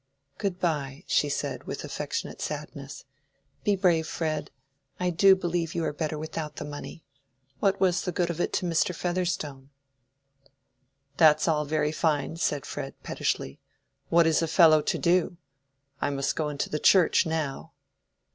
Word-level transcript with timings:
"Good 0.39 0.59
by," 0.59 1.03
she 1.05 1.29
said, 1.29 1.65
with 1.65 1.83
affectionate 1.83 2.41
sadness. 2.41 3.05
"Be 3.63 3.75
brave, 3.75 4.07
Fred. 4.07 4.49
I 4.99 5.11
do 5.11 5.35
believe 5.35 5.75
you 5.75 5.85
are 5.85 5.93
better 5.93 6.17
without 6.17 6.55
the 6.55 6.65
money. 6.65 7.03
What 7.59 7.79
was 7.79 8.01
the 8.01 8.11
good 8.11 8.31
of 8.31 8.41
it 8.41 8.51
to 8.53 8.65
Mr. 8.65 8.95
Featherstone?" 8.95 9.69
"That's 11.17 11.47
all 11.47 11.65
very 11.65 11.91
fine," 11.91 12.37
said 12.37 12.65
Fred, 12.65 12.95
pettishly. 13.03 13.59
"What 14.09 14.25
is 14.25 14.41
a 14.41 14.47
fellow 14.47 14.81
to 14.81 14.97
do? 14.97 15.37
I 16.01 16.09
must 16.09 16.35
go 16.35 16.49
into 16.49 16.67
the 16.67 16.79
Church 16.79 17.27
now." 17.27 17.73